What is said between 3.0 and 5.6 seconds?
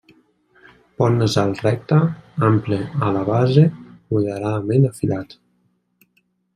a la base, moderadament afilat.